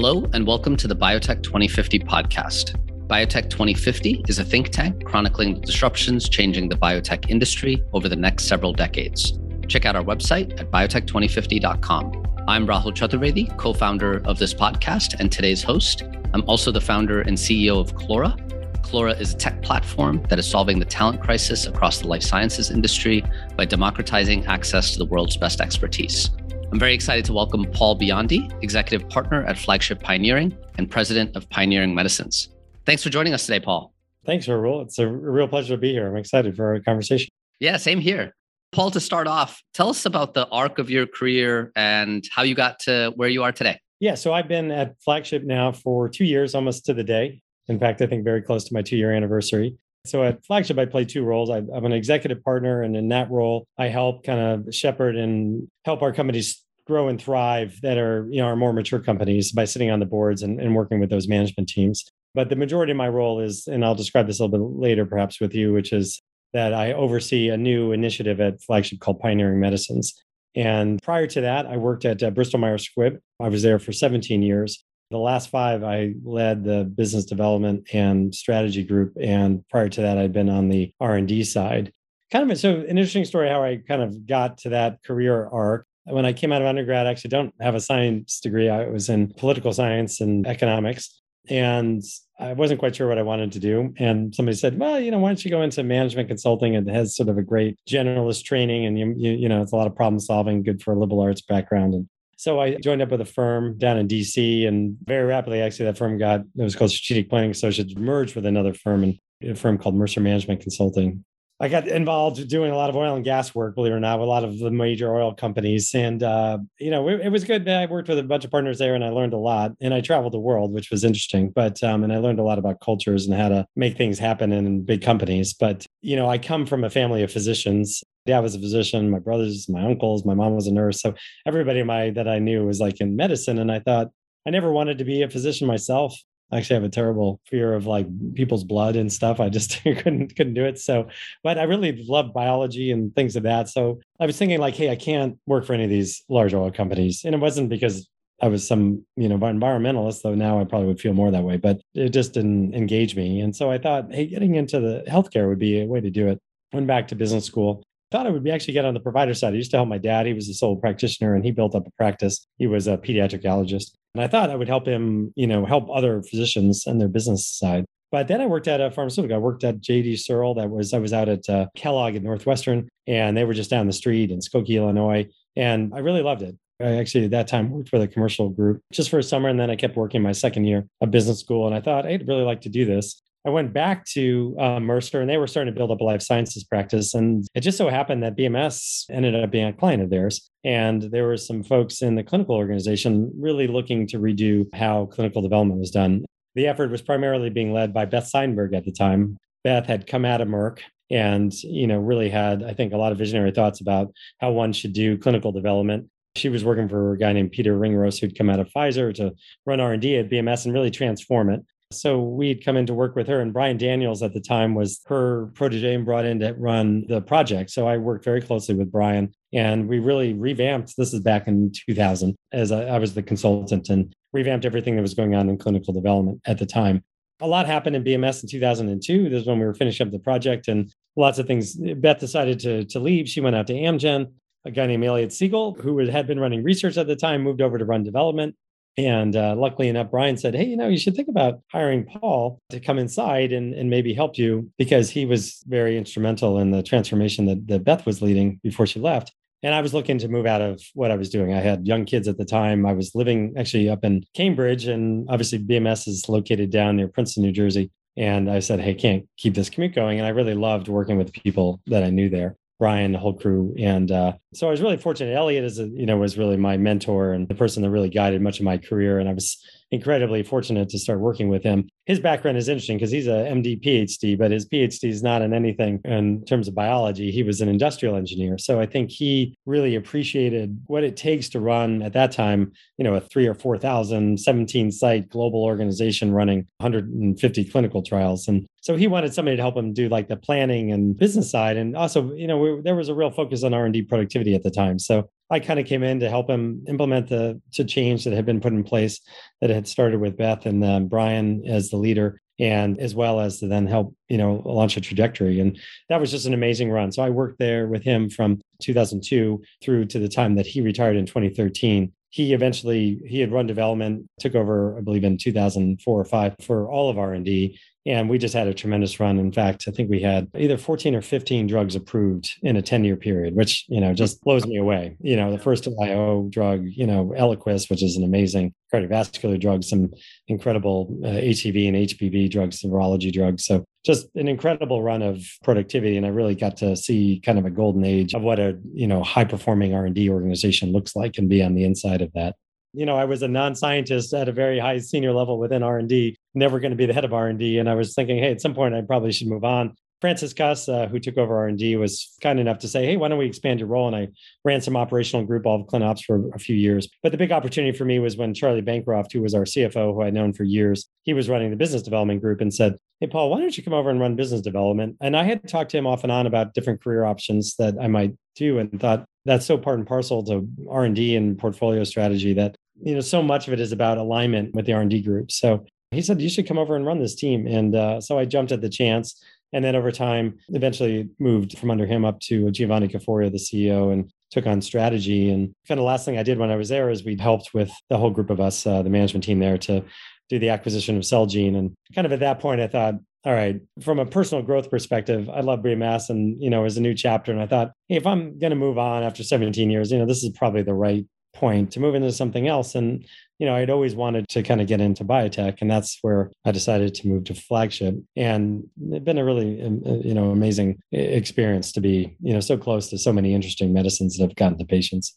[0.00, 2.76] Hello, and welcome to the Biotech 2050 podcast.
[3.08, 8.14] Biotech 2050 is a think tank chronicling the disruptions changing the biotech industry over the
[8.14, 9.40] next several decades.
[9.66, 12.26] Check out our website at biotech2050.com.
[12.46, 16.04] I'm Rahul Chaturvedi, co founder of this podcast and today's host.
[16.32, 18.38] I'm also the founder and CEO of Clora.
[18.82, 22.70] Clora is a tech platform that is solving the talent crisis across the life sciences
[22.70, 23.24] industry
[23.56, 26.30] by democratizing access to the world's best expertise.
[26.70, 31.48] I'm very excited to welcome Paul Biondi, executive partner at Flagship Pioneering and president of
[31.48, 32.50] Pioneering Medicines.
[32.84, 33.94] Thanks for joining us today, Paul.
[34.26, 34.82] Thanks, Rahul.
[34.82, 36.06] It's a real pleasure to be here.
[36.06, 37.30] I'm excited for our conversation.
[37.58, 38.34] Yeah, same here.
[38.72, 42.54] Paul, to start off, tell us about the arc of your career and how you
[42.54, 43.80] got to where you are today.
[43.98, 47.40] Yeah, so I've been at Flagship now for two years, almost to the day.
[47.68, 49.78] In fact, I think very close to my two year anniversary.
[50.08, 51.50] So at Flagship, I play two roles.
[51.50, 55.68] I, am an executive partner, and in that role, I help kind of shepherd and
[55.84, 59.66] help our companies grow and thrive that are, you know, our more mature companies by
[59.66, 62.04] sitting on the boards and, and working with those management teams.
[62.34, 65.04] But the majority of my role is, and I'll describe this a little bit later,
[65.04, 66.22] perhaps with you, which is
[66.54, 70.14] that I oversee a new initiative at Flagship called Pioneering Medicines.
[70.54, 73.18] And prior to that, I worked at uh, Bristol Myers Squibb.
[73.38, 74.82] I was there for 17 years.
[75.10, 79.14] The last five, I led the business development and strategy group.
[79.20, 81.92] And prior to that, I'd been on the R&D side.
[82.30, 85.86] Kind of so an interesting story how I kind of got to that career arc.
[86.04, 88.68] When I came out of undergrad, I actually don't have a science degree.
[88.68, 91.18] I was in political science and economics.
[91.50, 92.02] And
[92.38, 93.92] I wasn't quite sure what I wanted to do.
[93.98, 96.74] And somebody said, well, you know, why don't you go into management consulting?
[96.74, 99.76] It has sort of a great generalist training and, you, you, you know, it's a
[99.76, 101.94] lot of problem solving, good for a liberal arts background.
[101.94, 105.86] And so I joined up with a firm down in DC and very rapidly, actually,
[105.86, 109.56] that firm got, it was called Strategic Planning Associates, merged with another firm and a
[109.56, 111.24] firm called Mercer Management Consulting.
[111.58, 114.20] I got involved doing a lot of oil and gas work, believe it or not,
[114.20, 115.92] with a lot of the major oil companies.
[115.96, 117.68] And, uh, you know, it, it, was good.
[117.68, 119.72] I worked with a bunch of partners there and I learned a lot.
[119.80, 121.50] And I traveled the world, which was interesting.
[121.50, 124.52] But, um, and I learned a lot about cultures and how to make things happen
[124.52, 125.52] in big companies.
[125.52, 128.02] But, you know, I come from a family of physicians.
[128.26, 131.00] Dad was a physician, my brothers, my uncles, my mom was a nurse.
[131.00, 131.14] So
[131.46, 133.58] everybody my, that I knew was like in medicine.
[133.58, 134.08] And I thought,
[134.46, 136.16] I never wanted to be a physician myself.
[136.50, 139.40] I actually have a terrible fear of like people's blood and stuff.
[139.40, 140.78] I just couldn't couldn't do it.
[140.78, 141.08] So,
[141.42, 143.68] but I really love biology and things of that.
[143.68, 146.70] So I was thinking like, hey, I can't work for any of these large oil
[146.70, 148.08] companies, and it wasn't because
[148.40, 151.56] I was some you know environmentalist, though now I probably would feel more that way.
[151.56, 155.48] But it just didn't engage me, and so I thought, hey, getting into the healthcare
[155.48, 156.38] would be a way to do it.
[156.72, 159.52] Went back to business school, thought I would actually get on the provider side.
[159.52, 160.26] I used to help my dad.
[160.26, 162.46] He was a sole practitioner and he built up a practice.
[162.58, 163.92] He was a pediatric allergist.
[164.14, 167.46] And I thought I would help him, you know, help other physicians and their business
[167.46, 167.84] side.
[168.10, 169.36] But then I worked at a pharmaceutical.
[169.36, 170.54] I worked at GD Searle.
[170.54, 173.86] That was I was out at uh, Kellogg at Northwestern, and they were just down
[173.86, 175.26] the street in Skokie, Illinois,
[175.56, 176.56] and I really loved it.
[176.80, 179.58] I actually at that time worked for the commercial group just for a summer, and
[179.58, 182.44] then I kept working my second year of business school, and I thought I'd really
[182.44, 183.20] like to do this.
[183.46, 186.22] I went back to uh, Mercer and they were starting to build up a life
[186.22, 187.14] sciences practice.
[187.14, 190.50] And it just so happened that BMS ended up being a client of theirs.
[190.64, 195.40] And there were some folks in the clinical organization really looking to redo how clinical
[195.40, 196.24] development was done.
[196.56, 199.38] The effort was primarily being led by Beth Seidenberg at the time.
[199.62, 200.80] Beth had come out of Merck
[201.10, 204.74] and you know really had i think a lot of visionary thoughts about how one
[204.74, 206.06] should do clinical development
[206.36, 209.32] she was working for a guy named peter ringrose who'd come out of pfizer to
[209.66, 213.26] run r&d at bms and really transform it so we'd come in to work with
[213.28, 217.06] her, and Brian Daniels at the time was her protege and brought in to run
[217.08, 217.70] the project.
[217.70, 220.96] So I worked very closely with Brian, and we really revamped.
[220.98, 225.02] This is back in 2000, as I, I was the consultant, and revamped everything that
[225.02, 227.02] was going on in clinical development at the time.
[227.40, 229.30] A lot happened in BMS in 2002.
[229.30, 231.74] This is when we were finishing up the project, and lots of things.
[231.74, 233.30] Beth decided to, to leave.
[233.30, 234.32] She went out to Amgen.
[234.68, 237.78] A guy named Elliot Sigal, who had been running research at the time, moved over
[237.78, 238.54] to run development.
[238.98, 242.60] And uh, luckily enough, Brian said, Hey, you know, you should think about hiring Paul
[242.68, 246.82] to come inside and, and maybe help you because he was very instrumental in the
[246.82, 249.32] transformation that, that Beth was leading before she left.
[249.62, 251.54] And I was looking to move out of what I was doing.
[251.54, 252.84] I had young kids at the time.
[252.84, 257.42] I was living actually up in Cambridge, and obviously BMS is located down near Princeton,
[257.42, 257.90] New Jersey.
[258.18, 260.18] And I said, Hey, can't keep this commute going.
[260.18, 262.56] And I really loved working with people that I knew there.
[262.78, 263.74] Brian, the whole crew.
[263.78, 265.34] And uh, so I was really fortunate.
[265.34, 268.40] Elliot is, a, you know, was really my mentor and the person that really guided
[268.40, 269.18] much of my career.
[269.18, 269.60] And I was
[269.90, 271.88] incredibly fortunate to start working with him.
[272.08, 275.52] His background is interesting because he's a MD PhD, but his PhD is not in
[275.52, 277.30] anything in terms of biology.
[277.30, 278.56] He was an industrial engineer.
[278.56, 283.04] So I think he really appreciated what it takes to run at that time, you
[283.04, 288.48] know, a three or 4,000, 17 site global organization running 150 clinical trials.
[288.48, 291.76] And so he wanted somebody to help him do like the planning and business side.
[291.76, 294.70] And also, you know, we, there was a real focus on R&D productivity at the
[294.70, 294.98] time.
[294.98, 298.44] So I kind of came in to help him implement the to change that had
[298.44, 299.20] been put in place
[299.60, 303.60] that had started with Beth and um, Brian as the leader and as well as
[303.60, 305.60] to then help you know launch a trajectory.
[305.60, 305.78] And
[306.08, 307.12] that was just an amazing run.
[307.12, 311.16] So i worked there with him from 2002 through to the time that he retired
[311.16, 316.24] in 2013 he eventually he had run development took over i believe in 2004 or
[316.24, 317.76] 5 for all of r&d
[318.08, 319.38] and we just had a tremendous run.
[319.38, 323.04] In fact, I think we had either 14 or 15 drugs approved in a 10
[323.04, 325.16] year period, which, you know, just blows me away.
[325.20, 329.88] You know, the first IO drug, you know, Eliquis, which is an amazing cardiovascular drugs,
[329.88, 330.10] some
[330.46, 333.64] incredible uh, and HBV drugs, virology drugs.
[333.64, 336.16] So just an incredible run of productivity.
[336.16, 339.06] And I really got to see kind of a golden age of what a, you
[339.06, 342.56] know, high performing R&D organization looks like and be on the inside of that
[342.94, 346.80] you know, I was a non-scientist at a very high senior level within R&D, never
[346.80, 347.78] going to be the head of R&D.
[347.78, 349.94] And I was thinking, hey, at some point I probably should move on.
[350.20, 353.46] Francis uh, who took over R&D, was kind enough to say, hey, why don't we
[353.46, 354.06] expand your role?
[354.06, 354.28] And I
[354.64, 357.08] ran some operational group, all of ClinOps for a few years.
[357.22, 360.22] But the big opportunity for me was when Charlie Bancroft, who was our CFO, who
[360.22, 363.50] I'd known for years, he was running the business development group and said, hey, Paul,
[363.50, 365.16] why don't you come over and run business development?
[365.20, 368.08] And I had talked to him off and on about different career options that I
[368.08, 372.76] might do and thought that's so part and parcel to R&D and portfolio strategy that
[373.02, 376.22] you know so much of it is about alignment with the r&d group so he
[376.22, 378.80] said you should come over and run this team and uh, so i jumped at
[378.80, 379.42] the chance
[379.72, 384.12] and then over time eventually moved from under him up to giovanni caforio the ceo
[384.12, 387.10] and took on strategy and kind of last thing i did when i was there
[387.10, 390.02] is we helped with the whole group of us uh, the management team there to
[390.48, 393.80] do the acquisition of celgene and kind of at that point i thought all right,
[394.02, 397.14] from a personal growth perspective, I love BMS and, you know, it was a new
[397.14, 397.52] chapter.
[397.52, 400.26] And I thought, hey, if I'm going to move on after 17 years, you know,
[400.26, 401.24] this is probably the right
[401.58, 402.94] point to move into something else.
[402.94, 403.24] And,
[403.58, 405.78] you know, I'd always wanted to kind of get into biotech.
[405.80, 408.14] And that's where I decided to move to flagship.
[408.36, 412.60] And it's been a really, um, uh, you know, amazing experience to be, you know,
[412.60, 415.36] so close to so many interesting medicines that have gotten to patients.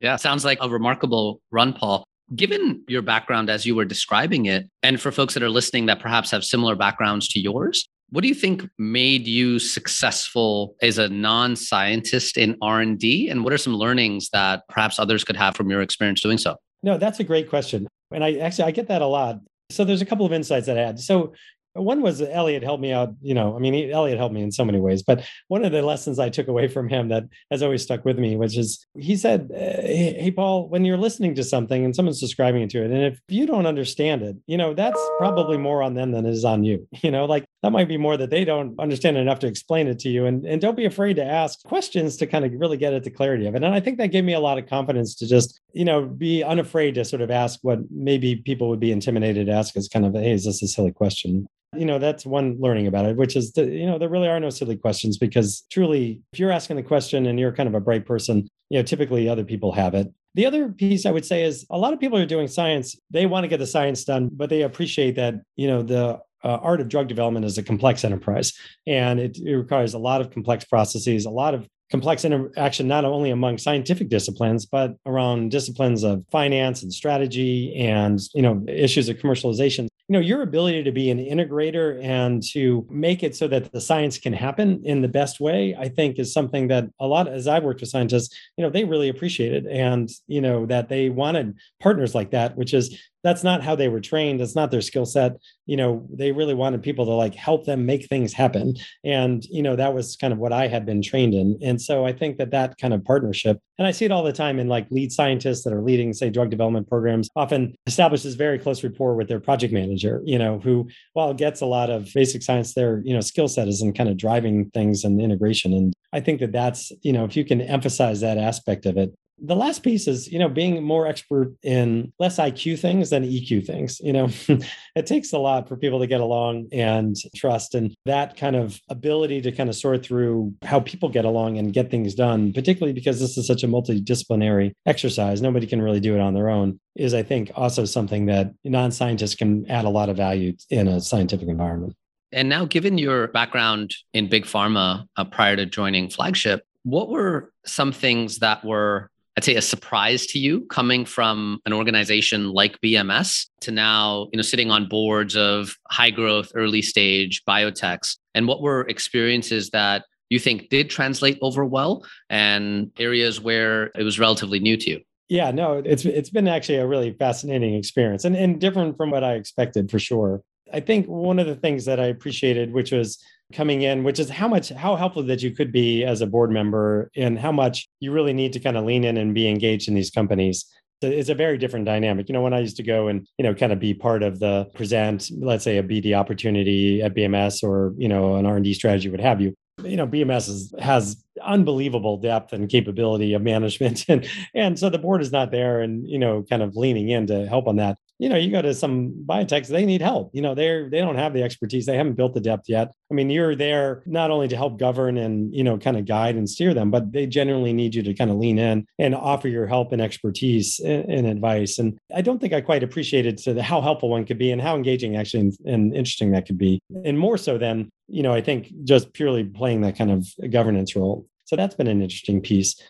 [0.00, 2.04] Yeah, sounds like a remarkable run, Paul.
[2.34, 5.98] Given your background as you were describing it, and for folks that are listening that
[5.98, 11.08] perhaps have similar backgrounds to yours, what do you think made you successful as a
[11.08, 15.82] non-scientist in R&D and what are some learnings that perhaps others could have from your
[15.82, 16.56] experience doing so?
[16.82, 17.86] No, that's a great question.
[18.10, 19.40] And I actually I get that a lot.
[19.70, 20.98] So there's a couple of insights that I had.
[20.98, 21.34] So
[21.74, 23.14] one was Elliot helped me out.
[23.20, 25.02] You know, I mean, Elliot helped me in so many ways.
[25.02, 28.18] But one of the lessons I took away from him that has always stuck with
[28.18, 32.20] me, which is he said, uh, "Hey, Paul, when you're listening to something and someone's
[32.20, 35.82] describing it to it, and if you don't understand it, you know, that's probably more
[35.82, 36.86] on them than it is on you.
[37.08, 39.98] You know, like that might be more that they don't understand enough to explain it
[40.00, 40.26] to you.
[40.26, 43.10] And and don't be afraid to ask questions to kind of really get at the
[43.10, 43.64] clarity of it.
[43.64, 46.42] And I think that gave me a lot of confidence to just, you know, be
[46.44, 50.06] unafraid to sort of ask what maybe people would be intimidated to ask as kind
[50.06, 51.48] of, hey, is this a silly question?
[51.76, 54.40] you know that's one learning about it which is that you know there really are
[54.40, 57.80] no silly questions because truly if you're asking the question and you're kind of a
[57.80, 61.44] bright person you know typically other people have it the other piece i would say
[61.44, 64.30] is a lot of people are doing science they want to get the science done
[64.32, 68.04] but they appreciate that you know the uh, art of drug development is a complex
[68.04, 68.52] enterprise
[68.86, 73.04] and it, it requires a lot of complex processes a lot of complex interaction not
[73.04, 79.08] only among scientific disciplines but around disciplines of finance and strategy and you know issues
[79.08, 79.88] of commercialization.
[80.08, 83.80] You know your ability to be an integrator and to make it so that the
[83.80, 87.46] science can happen in the best way i think is something that a lot as
[87.46, 91.56] i've worked with scientists you know they really appreciated and you know that they wanted
[91.80, 94.40] partners like that which is that's not how they were trained.
[94.40, 95.32] That's not their skill set.
[95.66, 98.74] You know they really wanted people to like help them make things happen.
[99.04, 101.58] And you know that was kind of what i had been trained in.
[101.62, 104.32] And so i think that that kind of partnership and i see it all the
[104.32, 108.58] time in like lead scientists that are leading say drug development programs often establishes very
[108.58, 112.42] close rapport with their project manager you know who while gets a lot of basic
[112.42, 115.72] science their you know skill set is in kind of driving things and integration.
[115.72, 119.12] And i think that that's you know if you can emphasize that aspect of it
[119.40, 123.66] the last piece is you know being more expert in less iq things than eq
[123.66, 124.28] things you know.
[124.96, 128.80] It takes a lot for people to get along and trust and that kind of
[128.88, 132.92] ability to kind of sort through how people get along and get things done particularly
[132.92, 136.80] because this is such a multidisciplinary exercise nobody can really do it on their own
[136.96, 141.00] is i think also something that non-scientists can add a lot of value in a
[141.00, 141.94] scientific environment.
[142.32, 147.52] And now given your background in big pharma uh, prior to joining flagship what were
[147.64, 152.76] some things that were I'd say a surprise to you coming from an organization like
[152.80, 158.16] BMS to now, you know, sitting on boards of high growth, early stage biotechs?
[158.34, 164.02] And what were experiences that you think did translate over well and areas where it
[164.02, 165.00] was relatively new to you?
[165.28, 169.22] Yeah, no, it's it's been actually a really fascinating experience and, and different from what
[169.22, 170.42] I expected for sure.
[170.72, 174.28] I think one of the things that I appreciated, which was coming in, which is
[174.28, 177.88] how much, how helpful that you could be as a board member and how much
[178.00, 180.66] you really need to kind of lean in and be engaged in these companies
[181.02, 182.28] it's a very different dynamic.
[182.28, 184.40] You know, when I used to go and, you know, kind of be part of
[184.40, 189.08] the present, let's say a BD opportunity at BMS or, you know, an R&D strategy,
[189.08, 194.04] would have you, you know, BMS is, has unbelievable depth and capability of management.
[194.08, 197.26] And, and so the board is not there and, you know, kind of leaning in
[197.28, 200.30] to help on that you know, you go to some biotechs, they need help.
[200.34, 201.86] You know, they're they don't have the expertise.
[201.86, 202.92] They haven't built the depth yet.
[203.10, 206.34] I mean, you're there not only to help govern and, you know, kind of guide
[206.34, 209.48] and steer them, but they generally need you to kind of lean in and offer
[209.48, 211.78] your help and expertise and, and advice.
[211.78, 214.60] And I don't think I quite appreciated to the, how helpful one could be and
[214.60, 216.80] how engaging actually and, and interesting that could be.
[217.04, 220.96] And more so than, you know, I think just purely playing that kind of governance
[220.96, 221.26] role.
[221.44, 222.80] So that's been an interesting piece.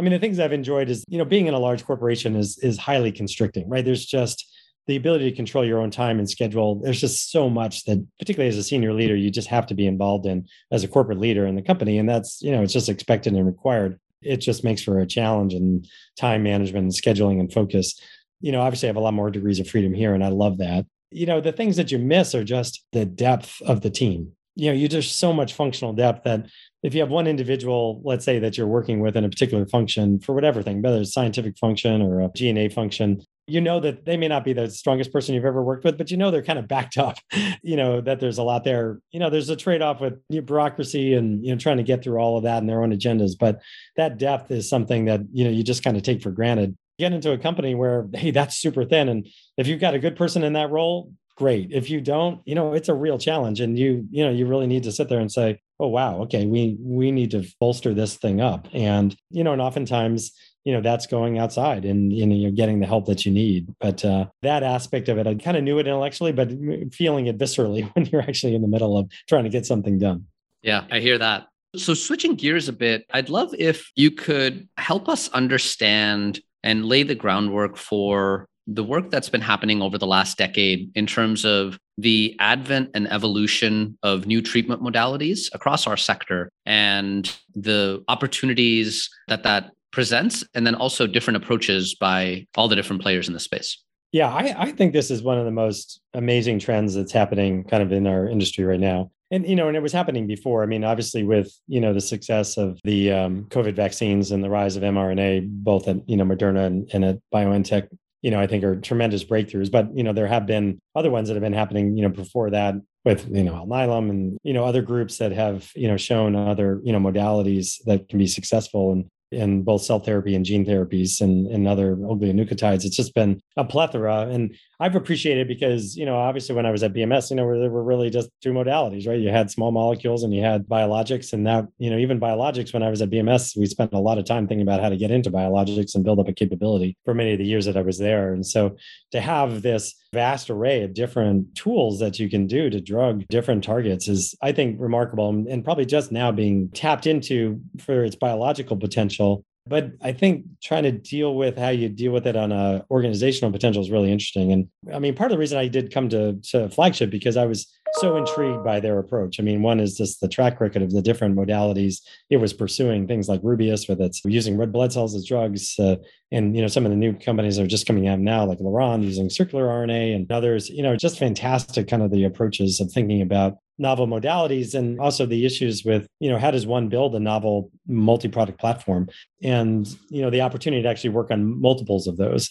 [0.00, 2.56] I mean, the things I've enjoyed is, you know, being in a large corporation is
[2.58, 3.84] is highly constricting, right?
[3.84, 4.46] There's just
[4.88, 8.48] the ability to control your own time and schedule there's just so much that particularly
[8.48, 11.46] as a senior leader you just have to be involved in as a corporate leader
[11.46, 11.98] in the company.
[11.98, 14.00] And that's you know it's just expected and required.
[14.22, 15.84] It just makes for a challenge in
[16.18, 18.00] time management and scheduling and focus.
[18.40, 20.58] You know obviously i have a lot more degrees of freedom here and i love
[20.58, 20.86] that.
[21.10, 24.32] You know the things that you miss are just the depth of the team.
[24.54, 26.46] You know you just so much functional depth that
[26.82, 30.18] if you have one individual let's say that you're working with in a particular function
[30.18, 34.16] for whatever thing whether it's scientific function or a g&a function you know that they
[34.16, 36.58] may not be the strongest person you've ever worked with, but you know they're kind
[36.58, 37.18] of backed up.
[37.62, 39.00] You know that there's a lot there.
[39.10, 42.36] You know, there's a trade-off with bureaucracy and you know trying to get through all
[42.36, 43.32] of that and their own agendas.
[43.38, 43.60] But
[43.96, 46.76] that depth is something that you know you just kind of take for granted.
[46.98, 49.26] Get into a company where hey, that's super thin, and
[49.56, 51.70] if you've got a good person in that role, great.
[51.70, 54.66] If you don't, you know, it's a real challenge, and you you know you really
[54.66, 58.16] need to sit there and say, oh wow, okay, we we need to bolster this
[58.16, 60.32] thing up, and you know, and oftentimes
[60.64, 63.74] you know that's going outside and you know you're getting the help that you need.
[63.80, 66.50] But uh, that aspect of it i kind of knew it intellectually but
[66.92, 70.26] feeling it viscerally when you're actually in the middle of trying to get something done.
[70.62, 71.46] Yeah i hear that.
[71.76, 77.02] So switching gears a bit i'd love if you could help us understand and lay
[77.02, 81.78] the groundwork for the work that's been happening over the last decade in terms of
[81.96, 89.42] the advent and evolution of new treatment modalities across our sector and the opportunities that
[89.42, 93.82] that presents and then also different approaches by all the different players in the space.
[94.12, 97.82] Yeah I, I think this is one of the most amazing trends that's happening kind
[97.82, 99.10] of in our industry right now.
[99.30, 100.62] And you know and it was happening before.
[100.62, 104.50] I mean obviously with you know the success of the um, covid vaccines and the
[104.50, 107.88] rise of mrna both at you know moderna and, and at biontech
[108.22, 111.28] you know i think are tremendous breakthroughs but you know there have been other ones
[111.28, 114.64] that have been happening you know before that with you know Alnylam and you know
[114.64, 118.92] other groups that have you know shown other you know modalities that can be successful
[118.92, 122.84] and in both cell therapy and gene therapies and, and other oligonucleotides.
[122.84, 124.28] It's just been a plethora.
[124.28, 127.70] And I've appreciated because, you know, obviously when I was at BMS, you know, there
[127.70, 129.18] were really just two modalities, right?
[129.18, 131.32] You had small molecules and you had biologics.
[131.32, 134.18] And that, you know, even biologics, when I was at BMS, we spent a lot
[134.18, 137.12] of time thinking about how to get into biologics and build up a capability for
[137.12, 138.32] many of the years that I was there.
[138.32, 138.76] And so
[139.10, 143.64] to have this vast array of different tools that you can do to drug different
[143.64, 148.76] targets is, I think, remarkable and probably just now being tapped into for its biological
[148.76, 149.44] potential.
[149.68, 153.52] But I think trying to deal with how you deal with it on a organizational
[153.52, 154.52] potential is really interesting.
[154.52, 157.46] And I mean, part of the reason I did come to, to flagship because I
[157.46, 159.40] was so intrigued by their approach.
[159.40, 163.06] I mean, one is just the track record of the different modalities it was pursuing,
[163.06, 165.96] things like Rubius with its using red blood cells as drugs, uh,
[166.30, 169.04] and you know some of the new companies are just coming out now, like Laronde
[169.04, 170.68] using circular RNA and others.
[170.68, 175.26] You know, just fantastic kind of the approaches of thinking about novel modalities and also
[175.26, 179.08] the issues with you know how does one build a novel multi-product platform?
[179.42, 182.50] And you know the opportunity to actually work on multiples of those.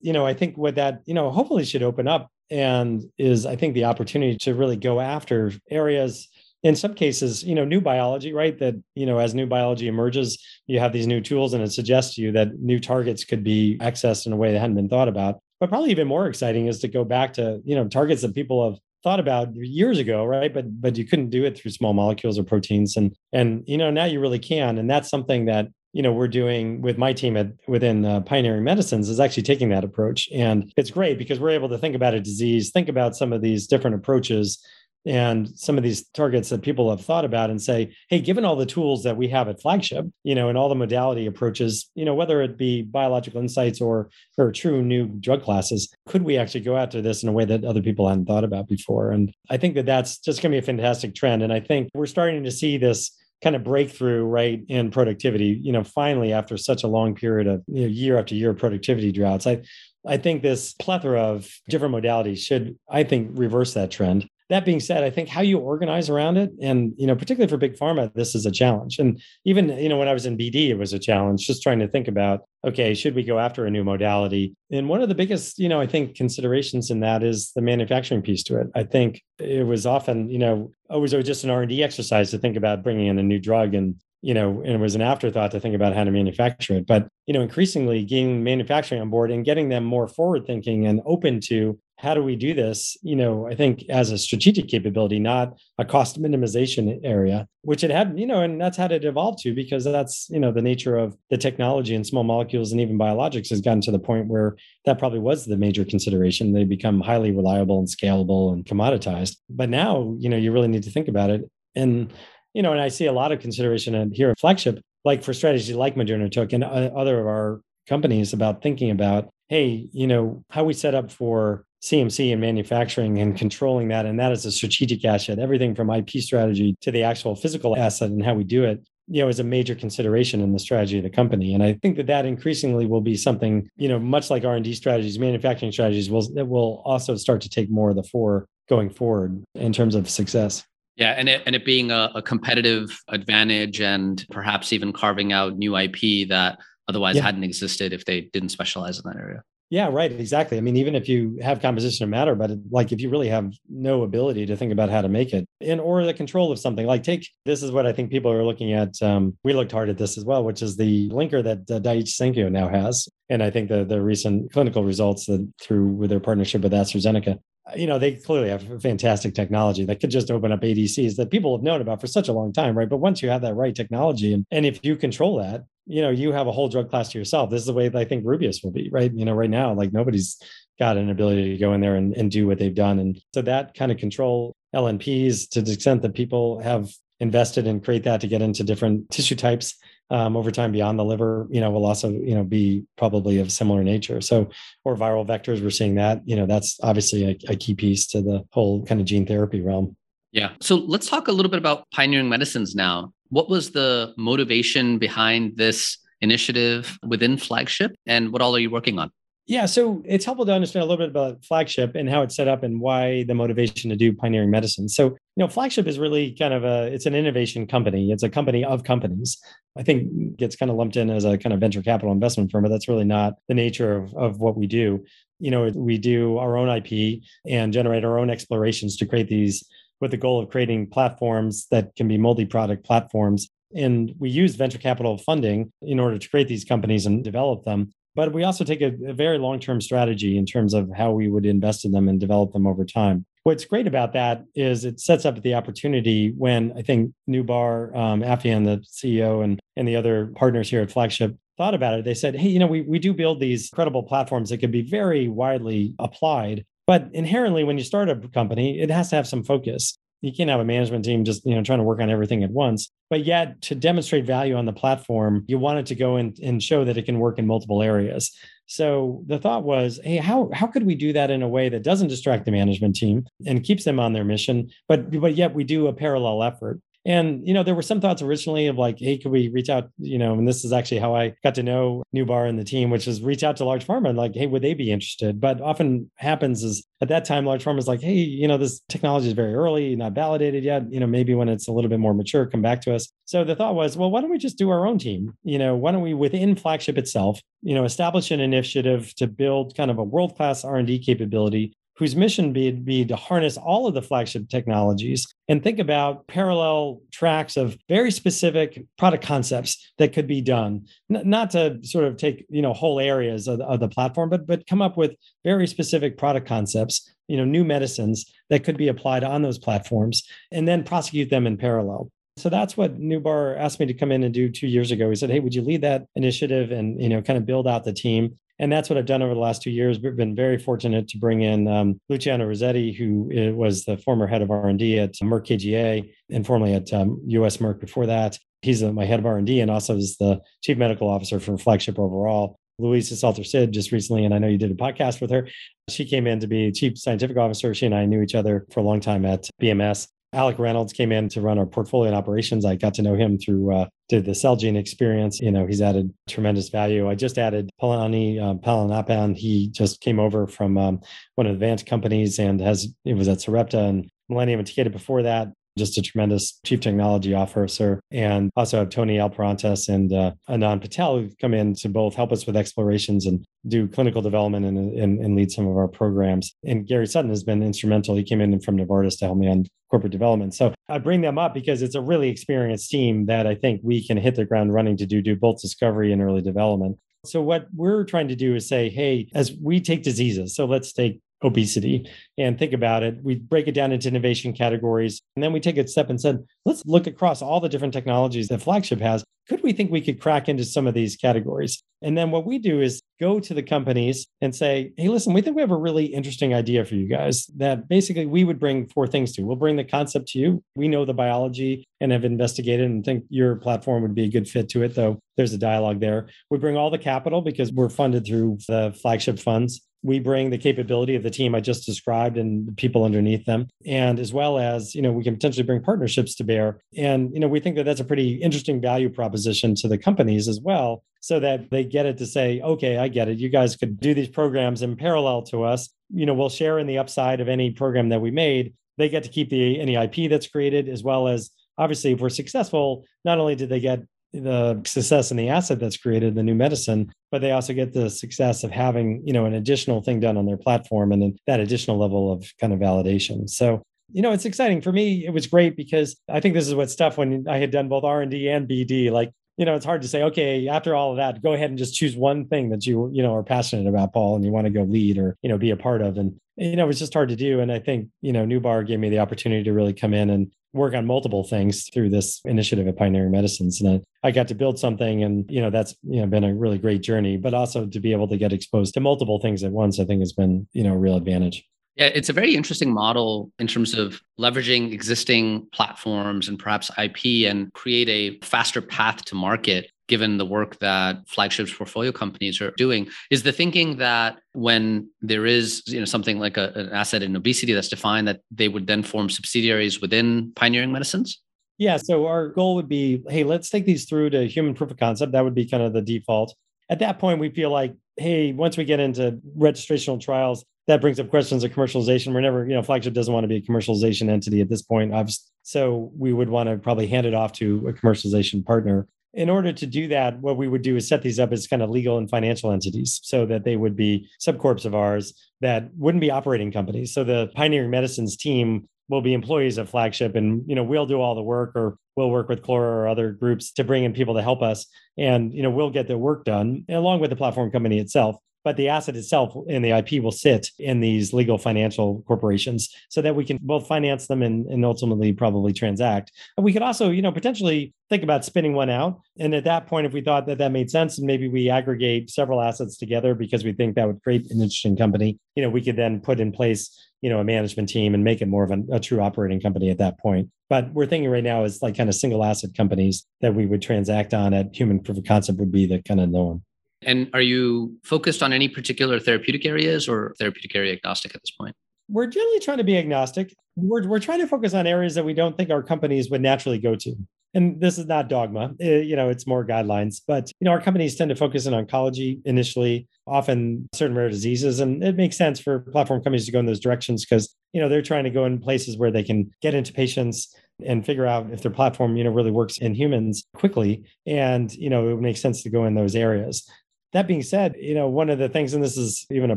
[0.00, 3.56] You know i think what that you know hopefully should open up and is i
[3.56, 6.28] think the opportunity to really go after areas
[6.64, 8.58] in some cases you know new biology right?
[8.58, 12.16] That you know as new biology emerges you have these new tools and it suggests
[12.16, 15.08] to you that new targets could be accessed in a way that hadn't been thought
[15.08, 15.40] about.
[15.60, 18.68] But probably even more exciting is to go back to you know targets that people
[18.68, 20.52] have thought about years ago right?
[20.52, 22.96] But but you couldn't do it through small molecules or proteins.
[22.96, 24.78] And and you know now you really can.
[24.78, 28.64] And that's something that you know we're doing with my team at within uh, pioneering
[28.64, 30.28] medicines is actually taking that approach.
[30.34, 33.42] And it's great because we're able to think about a disease think about some of
[33.42, 34.58] these different approaches
[35.06, 38.56] and some of these targets that people have thought about and say hey given all
[38.56, 42.04] the tools that we have at flagship you know and all the modality approaches you
[42.04, 46.60] know whether it be biological insights or or true new drug classes could we actually
[46.60, 49.10] go after this in a way that other people hadn't thought about before?
[49.10, 51.42] And i think that that's just going to be a fantastic trend.
[51.42, 53.10] And i think we're starting to see this
[53.42, 57.62] kind of breakthrough right in productivity you know finally after such a long period of
[57.66, 59.46] you know, year after year productivity droughts.
[59.46, 59.62] I
[60.06, 64.80] i think this plethora of different modalities should i think reverse that trend that being
[64.80, 68.12] said, I think how you organize around it, and you know, particularly for big pharma,
[68.14, 68.98] this is a challenge.
[68.98, 71.80] And even you know, when I was in BD, it was a challenge just trying
[71.80, 74.54] to think about, okay, should we go after a new modality?
[74.70, 78.22] And one of the biggest, you know, I think considerations in that is the manufacturing
[78.22, 78.68] piece to it.
[78.74, 82.30] I think it was often, you know, oh, always just an R and D exercise
[82.30, 85.02] to think about bringing in a new drug and you know, and it was an
[85.02, 86.86] afterthought to think about how to manufacture it.
[86.86, 91.02] But, you know, increasingly getting manufacturing on board and getting them more forward thinking and
[91.04, 95.18] open to how do we do this, you know, I think as a strategic capability,
[95.18, 99.38] not a cost minimization area, which it had, you know, and that's how it evolved
[99.40, 102.98] to because that's, you know, the nature of the technology and small molecules and even
[102.98, 106.52] biologics has gotten to the point where that probably was the major consideration.
[106.52, 109.38] They become highly reliable and scalable and commoditized.
[109.48, 111.50] But now, you know, you really need to think about it.
[111.74, 112.12] And
[112.52, 115.74] you know, and I see a lot of consideration here at Flagship, like for strategy
[115.74, 120.44] like Moderna took and uh, other of our companies about thinking about, hey, you know,
[120.50, 124.06] how we set up for CMC and manufacturing and controlling that.
[124.06, 128.10] And that is a strategic asset, everything from IP strategy to the actual physical asset
[128.10, 131.04] and how we do it you know is a major consideration in the strategy of
[131.04, 134.46] the company and i think that that increasingly will be something you know much like
[134.46, 138.46] r&d strategies manufacturing strategies will that will also start to take more of the fore
[138.66, 140.64] going forward in terms of success
[140.96, 145.56] yeah, and it and it being a, a competitive advantage and perhaps even carving out
[145.56, 147.22] new IP that otherwise yeah.
[147.22, 149.42] hadn't existed if they didn't specialize in that area.
[149.70, 150.12] Yeah, right.
[150.12, 150.58] Exactly.
[150.58, 153.52] I mean, even if you have composition of matter, but like if you really have
[153.68, 156.86] no ability to think about how to make it and or the control of something,
[156.86, 159.00] like take this is what I think people are looking at.
[159.02, 162.08] Um, we looked hard at this as well, which is the linker that uh, Daiichi
[162.08, 163.08] Sankyo now has.
[163.30, 167.38] And I think the, the recent clinical results that through with their partnership with AstraZeneca
[167.74, 171.56] you know, they clearly have fantastic technology that could just open up ADCs that people
[171.56, 172.88] have known about for such a long time, right?
[172.88, 176.10] But once you have that right technology and, and if you control that, you know,
[176.10, 177.50] you have a whole drug class to yourself.
[177.50, 179.12] This is the way that I think Rubius will be, right?
[179.12, 180.38] You know, right now, like nobody's
[180.78, 182.98] got an ability to go in there and, and do what they've done.
[182.98, 187.84] And so that kind of control LNPs to the extent that people have invested and
[187.84, 189.74] create that to get into different tissue types
[190.10, 193.50] um, over time beyond the liver, you know, will also, you know, be probably of
[193.50, 194.20] similar nature.
[194.20, 194.50] So,
[194.84, 198.20] or viral vectors, we're seeing that, you know, that's obviously a, a key piece to
[198.20, 199.96] the whole kind of gene therapy realm.
[200.34, 200.50] Yeah.
[200.60, 203.12] So let's talk a little bit about pioneering medicines now.
[203.28, 208.98] What was the motivation behind this initiative within Flagship and what all are you working
[208.98, 209.10] on?
[209.46, 212.48] Yeah, so it's helpful to understand a little bit about Flagship and how it's set
[212.48, 214.88] up and why the motivation to do pioneering medicine.
[214.88, 218.10] So, you know, Flagship is really kind of a it's an innovation company.
[218.10, 219.38] It's a company of companies.
[219.76, 222.62] I think gets kind of lumped in as a kind of venture capital investment firm,
[222.62, 225.04] but that's really not the nature of, of what we do.
[225.38, 229.62] You know, we do our own IP and generate our own explorations to create these
[230.04, 234.78] with the goal of creating platforms that can be multi-product platforms and we use venture
[234.78, 238.80] capital funding in order to create these companies and develop them but we also take
[238.80, 242.08] a, a very long term strategy in terms of how we would invest in them
[242.08, 243.26] and develop them over time.
[243.42, 248.22] What's great about that is it sets up the opportunity when I think Noubar, um,
[248.22, 252.04] Afeyan, the CEO, and, and the other partners here at Flagship thought about it.
[252.04, 254.82] They said, hey, you know, we, we do build these credible platforms that can be
[254.82, 256.64] very widely applied.
[256.86, 259.96] But inherently, when you start a company, it has to have some focus.
[260.20, 262.50] You can't have a management team just you know trying to work on everything at
[262.50, 262.90] once.
[263.10, 266.84] But yet to demonstrate value on the platform you wanted to go in and show
[266.84, 268.30] that it can work in multiple areas.
[268.66, 271.82] So the thought was hey how how could we do that in a way that
[271.82, 274.70] doesn't distract the management team and keeps them on their mission?
[274.88, 278.22] But but yet we do a parallel effort and, you know, there were some thoughts
[278.22, 281.14] originally of like, hey, could we reach out, you know, and this is actually how
[281.14, 284.08] I got to know Noubar and the team, which is reach out to large pharma
[284.08, 285.40] and like, hey, would they be interested?
[285.40, 288.80] But often happens is at that time, large pharma is like, hey, you know, this
[288.88, 290.90] technology is very early, not validated yet.
[290.90, 293.10] You know, maybe when it's a little bit more mature, come back to us.
[293.26, 295.36] So the thought was, well, why don't we just do our own team?
[295.42, 299.76] You know, why don't we within flagship itself, you know, establish an initiative to build
[299.76, 304.02] kind of a world-class R&D capability whose mission be, be to harness all of the
[304.02, 310.40] flagship technologies and think about parallel tracks of very specific product concepts that could be
[310.40, 314.46] done not to sort of take you know whole areas of, of the platform but
[314.46, 318.88] but come up with very specific product concepts you know new medicines that could be
[318.88, 323.78] applied on those platforms and then prosecute them in parallel so that's what Noubar asked
[323.78, 325.08] me to come in and do two years ago.
[325.08, 327.84] He said, "Hey, would you lead that initiative and you know kind of build out
[327.84, 330.00] the team?" And that's what I've done over the last two years.
[330.00, 334.26] We've been very fortunate to bring in um, Luciano Rossetti, who uh, was the former
[334.26, 338.38] head of R&D at Merck KGaA and formerly at um, US Merck before that.
[338.62, 341.98] He's uh, my head of R&D and also is the chief medical officer for Flagship
[341.98, 342.58] overall.
[342.78, 345.46] Luisa Salter-Cid just recently, and I know you did a podcast with her.
[345.90, 347.74] She came in to be chief scientific officer.
[347.74, 350.08] She and I knew each other for a long time at BMS.
[350.34, 352.64] Alec Reynolds came in to run our portfolio and operations.
[352.64, 355.40] I got to know him through uh, did the Celgene experience.
[355.40, 357.08] You know, he's added tremendous value.
[357.08, 359.36] I just added Palani um, Palaniappan.
[359.36, 361.00] He just came over from um,
[361.36, 364.90] one of the advanced companies and has it was at Sarepta and Millennium and Takeda
[364.90, 368.00] before that just a tremendous chief technology officer.
[368.10, 372.32] And also have Tony Alperantes and uh, Anand Patel who've come in to both help
[372.32, 376.54] us with explorations and do clinical development and, and, and, lead some of our programs.
[376.64, 378.14] And Gary Sutton has been instrumental.
[378.14, 380.54] He came in from Novartis to help me on corporate development.
[380.54, 384.06] So I bring them up because it's a really experienced team that I think we
[384.06, 386.98] can hit the ground running to do, do both discovery and early development.
[387.24, 390.92] So what we're trying to do is say, hey, as we take diseases, so let's
[390.92, 393.18] take obesity and think about it.
[393.22, 395.20] We break it down into innovation categories.
[395.36, 398.48] And then we take a step and said, let's look across all the different technologies
[398.48, 399.22] that Flagship has.
[399.46, 401.82] Could we think we could crack into some of these categories?
[402.00, 405.42] And then what we do is go to the companies and say, hey, listen, we
[405.42, 408.88] think we have a really interesting idea for you guys that basically we would bring
[408.88, 409.42] four things to.
[409.42, 410.62] We'll bring the concept to you.
[410.76, 414.48] We know the biology and have investigated and think your platform would be a good
[414.48, 416.28] fit to it, though there's a dialogue there.
[416.50, 420.58] We bring all the capital because we're funded through the flagship funds we bring the
[420.58, 423.68] capability of the team I just described and the people underneath them.
[423.86, 426.82] And as well as, you know, we can potentially bring partnerships to bear.
[426.96, 430.46] And, you know, we think that that's a pretty interesting value proposition to the companies
[430.46, 433.38] as well, so that they get it to say, okay, I get it.
[433.38, 435.88] You guys could do these programs in parallel to us.
[436.10, 438.74] You know, we'll share in the upside of any program that we made.
[438.98, 442.28] They get to keep the any IP that's created, as well as obviously if we're
[442.28, 444.02] successful, not only did they get
[444.34, 448.08] the success in the asset that's created, the new medicine, but they also get the
[448.08, 451.58] success of having, you know, an additional thing done on their platform and then that
[451.58, 453.50] additional level of kind of validation.
[453.50, 455.26] So, you know, it's exciting for me.
[455.26, 458.04] It was great because I think this is what's tough when I had done both
[458.04, 459.10] R&D and BD.
[459.10, 461.76] Like, you know, it's hard to say, okay, after all of that, go ahead and
[461.78, 464.68] just choose one thing that you, you know, are passionate about, Paul, and you want
[464.68, 466.16] to go lead or, you know, be a part of.
[466.16, 467.58] And, you know, it was just hard to do.
[467.58, 470.52] And I think, you know, Noubar gave me the opportunity to really come in and
[470.74, 473.80] work on multiple things through this initiative at Pioneering Medicines.
[473.80, 476.54] And I, I got to build something and, you know, that's, you know, been a
[476.54, 479.70] really great journey, but also to be able to get exposed to multiple things at
[479.70, 481.64] once, I think has been, you know, a real advantage.
[481.96, 487.48] Yeah, it's a very interesting model in terms of leveraging existing platforms and perhaps IP
[487.48, 492.72] and create a faster path to market given the work that flagships portfolio companies are
[492.76, 497.22] doing is the thinking that when there is you know something like a, an asset
[497.22, 501.40] in obesity that's defined that they would then form subsidiaries within pioneering medicines?
[501.78, 504.98] Yeah so our goal would be hey let's take these through to human proof of
[504.98, 505.32] concept.
[505.32, 506.54] That would be kind of the default.
[506.90, 511.18] At that point we feel like hey once we get into registrational trials that brings
[511.18, 512.34] up questions of commercialization.
[512.34, 515.14] We're never you know flagship doesn't want to be a commercialization entity at this point
[515.62, 519.72] so we would want to probably hand it off to a commercialization partner in order
[519.72, 522.18] to do that, what we would do is set these up as kind of legal
[522.18, 526.72] and financial entities so that they would be subcorps of ours that wouldn't be operating
[526.72, 527.12] companies.
[527.12, 531.20] So the Pioneering Medicines team will be employees of Flagship and you know we'll do
[531.20, 534.34] all the work or we'll work with Clora or other groups to bring in people
[534.34, 534.86] to help us
[535.18, 538.76] and you know we'll get the work done along with the platform company itself but
[538.76, 543.36] the asset itself and the IP will sit in these legal financial corporations so that
[543.36, 546.32] we can both finance them and, and ultimately probably transact.
[546.56, 549.20] And we could also, you know, potentially think about spinning one out.
[549.38, 552.30] And at that point, if we thought that that made sense and maybe we aggregate
[552.30, 555.82] several assets together because we think that would create an interesting company, you know, we
[555.82, 558.70] could then put in place, you know, a management team and make it more of
[558.70, 560.48] a, a true operating company at that point.
[560.70, 563.82] But we're thinking right now is like kind of single asset companies that we would
[563.82, 566.62] transact on at human proof of concept would be the kind of norm.
[567.06, 571.50] And are you focused on any particular therapeutic areas or therapeutic area agnostic at this
[571.50, 571.74] point?
[572.08, 573.54] We're generally trying to be agnostic.
[573.76, 576.78] We're, we're trying to focus on areas that we don't think our companies would naturally
[576.78, 577.14] go to.
[577.54, 580.20] And this is not dogma, it, eh, you know, it's more guidelines.
[580.26, 584.80] But, you know, our companies tend to focus in oncology initially, often certain rare diseases.
[584.80, 587.88] And it makes sense for platform companies to go in those directions because, you know,
[587.88, 590.52] they're trying to go in places where they can get into patients
[590.84, 594.90] and figure out if their platform you know really works in humans quickly and you
[594.90, 596.68] know it makes sense to go in those areas
[597.14, 599.56] that being said, you know, one of the things, and this is even a